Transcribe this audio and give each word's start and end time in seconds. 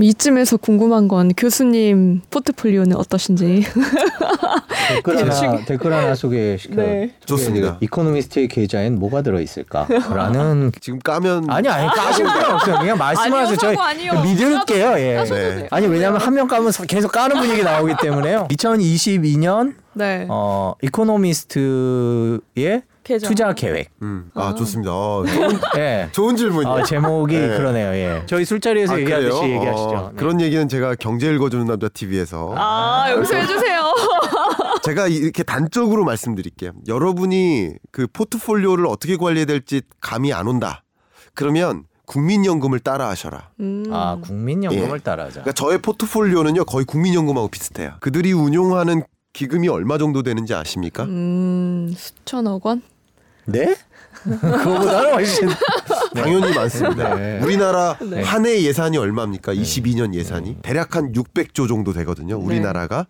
이쯤에서 0.00 0.56
궁금한 0.56 1.06
건 1.06 1.32
교수님 1.36 2.22
포트폴리오는 2.30 2.96
어떠신지. 2.96 3.62
댓글 4.88 5.18
하나 5.18 5.64
댓글 5.66 5.92
하나 5.92 6.14
소개시켜. 6.14 6.76
네. 6.76 7.14
좋습니다. 7.26 7.76
이코노미스트의 7.80 8.48
계좌엔 8.48 8.98
뭐가 8.98 9.20
들어 9.20 9.38
있을까?라는 9.38 10.72
지금 10.80 10.98
까면 10.98 11.50
아니 11.50 11.68
아니 11.68 11.86
까실 11.88 12.24
필요 12.24 12.54
없어요. 12.54 12.78
그냥 12.78 12.96
말씀하세요. 12.96 13.56
저희 13.58 13.76
아니요. 13.76 14.22
믿을게요. 14.22 14.94
예. 14.98 15.24
네. 15.24 15.68
아니 15.70 15.86
왜냐면 15.86 16.22
한명 16.22 16.48
까면 16.48 16.72
계속 16.88 17.12
까는 17.12 17.36
분위기 17.38 17.62
나오기 17.62 17.92
때문에요. 18.00 18.48
2022년 18.50 19.74
네. 19.92 20.26
어 20.30 20.72
이코노미스트의 20.80 22.82
계좌. 23.04 23.28
투자 23.28 23.52
계획. 23.52 23.90
음, 24.02 24.30
아, 24.34 24.54
좋습니다. 24.54 24.92
어, 24.92 25.24
좋은, 25.26 25.58
예. 25.76 26.08
좋은 26.12 26.36
질문이에요. 26.36 26.74
어, 26.74 26.82
제목이 26.82 27.36
네. 27.36 27.48
그러네요. 27.56 27.88
예. 27.94 28.22
저희 28.26 28.44
술자리에서 28.44 28.94
아, 28.94 29.00
얘기하듯이 29.00 29.40
그래요? 29.40 29.54
얘기하시죠. 29.56 29.88
어, 29.88 30.10
네. 30.10 30.16
그런 30.16 30.40
얘기는 30.40 30.68
제가 30.68 30.94
경제 30.96 31.32
읽어주는 31.32 31.66
남자 31.66 31.88
TV에서 31.88 32.54
아, 32.56 33.06
여기서 33.10 33.36
해주세요. 33.36 33.82
제가 34.82 35.08
이렇게 35.08 35.42
단적으로 35.42 36.04
말씀드릴게요. 36.04 36.72
여러분이 36.88 37.72
그 37.90 38.06
포트폴리오를 38.12 38.86
어떻게 38.86 39.16
관리해야 39.16 39.46
될지 39.46 39.82
감이 40.00 40.32
안 40.32 40.46
온다. 40.48 40.82
그러면 41.34 41.84
국민연금을 42.06 42.80
따라하셔라. 42.80 43.50
음. 43.60 43.84
아 43.90 44.18
국민연금을 44.22 44.98
예. 44.98 45.02
따라하자. 45.02 45.42
그러니까 45.42 45.52
저의 45.52 45.78
포트폴리오는요 45.78 46.64
거의 46.64 46.84
국민연금하고 46.84 47.48
비슷해요. 47.48 47.94
그들이 48.00 48.32
운용하는 48.32 49.02
기금이 49.32 49.68
얼마 49.68 49.96
정도 49.96 50.22
되는지 50.22 50.52
아십니까? 50.52 51.04
음, 51.04 51.92
수천억 51.96 52.66
원? 52.66 52.82
네? 53.46 53.74
그거보다는 54.22 55.12
훨씬 55.14 55.48
당연히 56.14 56.54
많습니다. 56.54 57.14
네. 57.16 57.40
우리나라 57.42 57.98
네. 57.98 58.22
한해 58.22 58.62
예산이 58.62 58.96
얼마입니까? 58.98 59.54
22년 59.54 60.14
예산이 60.14 60.58
대략 60.62 60.96
한 60.96 61.12
600조 61.12 61.68
정도 61.68 61.92
되거든요. 61.92 62.38
우리나라가. 62.38 63.06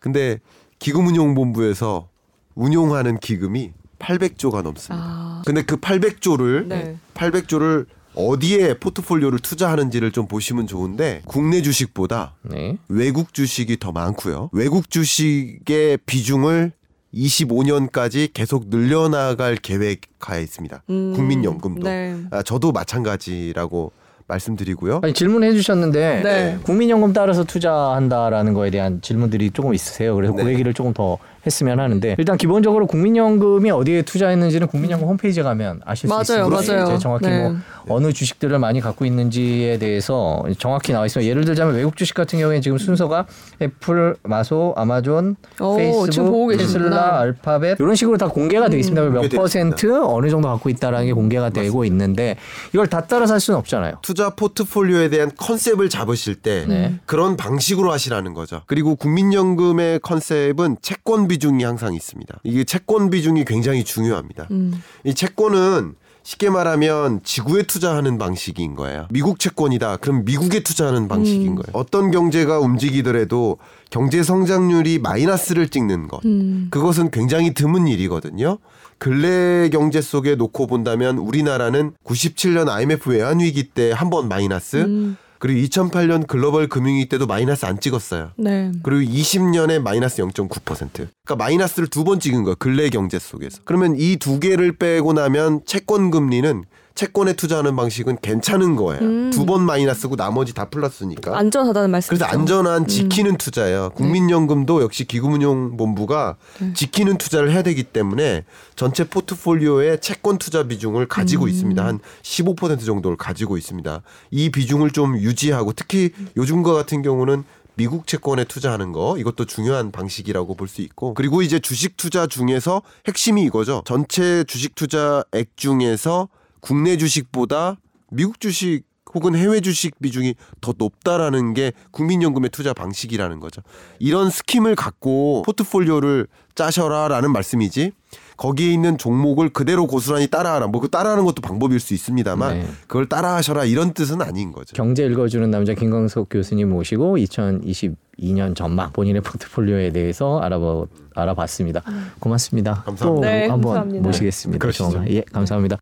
근데 0.00 0.40
기금운용본부에서 0.78 2.08
운용하는 2.54 3.18
기금이 3.18 3.72
800조가 3.98 4.62
넘습니다. 4.62 5.04
아. 5.06 5.42
근데 5.46 5.62
그 5.62 5.76
800조를 5.76 6.66
네. 6.66 6.96
800조를 7.14 7.86
어디에 8.14 8.74
포트폴리오를 8.78 9.38
투자하는지를 9.38 10.10
좀 10.10 10.26
보시면 10.26 10.66
좋은데 10.66 11.22
국내 11.26 11.62
주식보다 11.62 12.34
네. 12.42 12.76
외국 12.88 13.32
주식이 13.34 13.78
더 13.78 13.92
많고요. 13.92 14.50
외국 14.52 14.90
주식의 14.90 15.98
비중을 16.06 16.72
25년까지 17.14 18.30
계속 18.32 18.68
늘려나갈 18.68 19.56
계획하에 19.56 20.42
있습니다. 20.42 20.82
음. 20.90 21.12
국민연금도. 21.14 21.82
네. 21.82 22.16
아, 22.30 22.42
저도 22.42 22.72
마찬가지라고 22.72 23.92
말씀드리고요. 24.30 25.00
아니 25.02 25.12
질문해 25.12 25.52
주셨는데 25.52 26.20
네. 26.22 26.58
국민연금 26.62 27.12
따라서 27.12 27.42
투자한다라는 27.42 28.54
거에 28.54 28.70
대한 28.70 29.02
질문들이 29.02 29.50
조금 29.50 29.74
있으세요. 29.74 30.14
그래서 30.14 30.32
그 30.32 30.42
네. 30.42 30.52
얘기를 30.52 30.72
조금 30.72 30.92
더 30.92 31.18
했으면 31.46 31.80
하는데 31.80 32.16
일단 32.18 32.36
기본적으로 32.36 32.86
국민연금이 32.86 33.70
어디에 33.70 34.02
투자했는지는 34.02 34.66
국민연금 34.66 35.08
홈페이지에 35.08 35.42
가면 35.42 35.80
아실 35.84 36.08
수 36.08 36.14
맞아요, 36.14 36.46
있습니다. 36.46 36.74
맞아요. 36.74 36.84
이제 36.88 36.98
정확히 36.98 37.26
네. 37.26 37.42
뭐 37.86 37.96
어느 37.96 38.12
주식들을 38.12 38.58
많이 38.58 38.80
갖고 38.80 39.04
있는지에 39.04 39.78
대해서 39.78 40.44
정확히 40.58 40.92
나와 40.92 41.06
있어요. 41.06 41.24
예를 41.24 41.44
들자면 41.44 41.74
외국 41.74 41.96
주식 41.96 42.14
같은 42.14 42.38
경우에 42.38 42.60
지금 42.60 42.78
순서가 42.78 43.26
애플, 43.62 44.16
마소, 44.22 44.74
아마존, 44.76 45.36
오, 45.60 45.76
페이스북. 45.76 46.50
테슬라, 46.56 47.20
알파벳 47.20 47.78
이런 47.80 47.94
식으로 47.94 48.18
다 48.18 48.28
공개가 48.28 48.68
돼 48.68 48.78
있습니다. 48.78 49.02
몇 49.02 49.12
공개돼 49.12 49.36
퍼센트 49.36 49.92
어느 50.02 50.28
정도 50.28 50.48
갖고 50.48 50.68
있다라는 50.68 51.06
게 51.06 51.12
공개가 51.12 51.50
되고 51.50 51.84
있는데 51.84 52.36
이걸 52.74 52.86
다 52.86 53.06
따라서 53.06 53.34
할 53.34 53.40
수는 53.40 53.58
없잖아요. 53.58 53.94
투자 54.02 54.30
포트폴리오에 54.30 55.08
대한 55.08 55.30
컨셉을 55.36 55.88
잡으실 55.88 56.34
때 56.36 56.64
네. 56.68 56.94
그런 57.06 57.36
방식으로 57.36 57.90
하시라는 57.92 58.34
거죠. 58.34 58.62
그리고 58.66 58.94
국민연금의 58.96 60.00
컨셉은 60.00 60.76
채권 60.82 61.28
비중이 61.30 61.62
항상 61.64 61.94
있습니다. 61.94 62.40
이게 62.42 62.64
채권 62.64 63.08
비중이 63.08 63.44
굉장히 63.44 63.84
중요합니다. 63.84 64.48
음. 64.50 64.82
이 65.04 65.14
채권은 65.14 65.94
쉽게 66.22 66.50
말하면 66.50 67.20
지구에 67.24 67.62
투자하는 67.62 68.18
방식인 68.18 68.74
거예요. 68.74 69.06
미국 69.10 69.38
채권이다. 69.38 69.96
그럼 69.98 70.24
미국에 70.24 70.62
투자하는 70.62 71.06
방식인 71.08 71.52
음. 71.52 71.54
거예요. 71.54 71.70
어떤 71.72 72.10
경제가 72.10 72.58
움직이더라도 72.58 73.58
경제 73.90 74.22
성장률이 74.22 74.98
마이너스를 74.98 75.68
찍는 75.68 76.08
것. 76.08 76.22
음. 76.24 76.66
그것은 76.70 77.10
굉장히 77.10 77.54
드문 77.54 77.86
일이거든요. 77.88 78.58
근래 78.98 79.70
경제 79.70 80.02
속에 80.02 80.34
놓고 80.34 80.66
본다면 80.66 81.16
우리나라는 81.16 81.92
97년 82.04 82.68
IMF 82.68 83.08
외환 83.10 83.40
위기 83.40 83.62
때 83.68 83.92
한 83.92 84.10
번 84.10 84.28
마이너스, 84.28 84.76
음. 84.76 85.16
그리고 85.40 85.66
2008년 85.66 86.26
글로벌 86.26 86.68
금융위기 86.68 87.08
때도 87.08 87.26
마이너스 87.26 87.64
안 87.66 87.80
찍었어요. 87.80 88.30
네. 88.36 88.70
그리고 88.82 89.10
20년에 89.12 89.80
마이너스 89.80 90.22
0.9%. 90.22 90.90
그러니까 90.92 91.36
마이너스를 91.36 91.88
두 91.88 92.04
번 92.04 92.20
찍은 92.20 92.44
거예요. 92.44 92.56
근래 92.58 92.88
경제 92.90 93.18
속에서. 93.18 93.58
그러면 93.64 93.96
이 93.98 94.16
두 94.16 94.38
개를 94.38 94.76
빼고 94.76 95.14
나면 95.14 95.62
채권 95.66 96.10
금리는 96.10 96.64
채권에 96.94 97.32
투자하는 97.32 97.76
방식은 97.76 98.18
괜찮은 98.20 98.76
거예요. 98.76 99.00
음. 99.02 99.30
두번 99.30 99.62
마이너스고 99.62 100.16
나머지 100.16 100.52
다 100.54 100.68
플러스니까. 100.68 101.36
안전하다는 101.38 101.90
말씀이죠. 101.90 102.24
그래서 102.24 102.38
안전한 102.38 102.86
지키는 102.86 103.36
투자예요. 103.38 103.90
국민연금도 103.94 104.82
역시 104.82 105.04
기금운용본부가 105.06 106.36
지키는 106.74 107.18
투자를 107.18 107.50
해야 107.52 107.62
되기 107.62 107.82
때문에 107.84 108.44
전체 108.76 109.04
포트폴리오의 109.04 110.00
채권 110.00 110.38
투자 110.38 110.64
비중을 110.64 111.06
가지고 111.08 111.48
있습니다. 111.48 111.84
한 111.84 112.00
15% 112.22 112.84
정도를 112.84 113.16
가지고 113.16 113.56
있습니다. 113.56 114.02
이 114.30 114.50
비중을 114.50 114.90
좀 114.90 115.16
유지하고 115.18 115.72
특히 115.72 116.10
요즘과 116.36 116.72
같은 116.72 117.02
경우는 117.02 117.44
미국 117.76 118.06
채권에 118.06 118.44
투자하는 118.44 118.92
거 118.92 119.16
이것도 119.16 119.46
중요한 119.46 119.90
방식이라고 119.90 120.54
볼 120.54 120.68
수 120.68 120.82
있고 120.82 121.14
그리고 121.14 121.40
이제 121.40 121.58
주식 121.58 121.96
투자 121.96 122.26
중에서 122.26 122.82
핵심이 123.06 123.42
이거죠. 123.44 123.82
전체 123.86 124.44
주식 124.44 124.74
투자액 124.74 125.56
중에서 125.56 126.28
국내 126.60 126.96
주식보다 126.96 127.76
미국 128.10 128.40
주식 128.40 128.82
혹은 129.14 129.34
해외 129.34 129.60
주식 129.60 129.98
비중이 130.00 130.34
더 130.60 130.72
높다라는 130.78 131.52
게 131.54 131.72
국민연금의 131.90 132.50
투자 132.50 132.72
방식이라는 132.72 133.40
거죠. 133.40 133.60
이런 133.98 134.30
스킴을 134.30 134.76
갖고 134.76 135.42
포트폴리오를 135.46 136.28
짜셔라라는 136.54 137.32
말씀이지. 137.32 137.92
거기에 138.36 138.72
있는 138.72 138.96
종목을 138.98 139.50
그대로 139.50 139.86
고스란히 139.86 140.26
따라하라. 140.28 140.68
뭐 140.68 140.80
그 140.80 140.88
따라하는 140.88 141.24
것도 141.24 141.42
방법일 141.42 141.78
수 141.78 141.92
있습니다만 141.92 142.58
네. 142.60 142.66
그걸 142.86 143.06
따라하셔라 143.06 143.64
이런 143.66 143.92
뜻은 143.92 144.22
아닌 144.22 144.50
거죠. 144.52 144.72
경제 144.74 145.04
읽어주는 145.04 145.50
남자 145.50 145.74
김광석 145.74 146.28
교수님 146.30 146.70
모시고 146.70 147.18
2022년 147.18 148.54
전망 148.56 148.92
본인의 148.92 149.20
포트폴리오에 149.22 149.90
대해서 149.90 150.38
알아봐 150.38 150.86
알아봤습니다. 151.14 151.82
고맙습니다. 152.18 152.82
감사합니다. 152.86 153.04
또 153.04 153.20
네, 153.20 153.46
한번 153.48 153.74
감사합니다. 153.74 154.06
모시겠습니다. 154.08 154.58
그러시죠. 154.62 155.04
예, 155.08 155.20
감사합니다. 155.32 155.76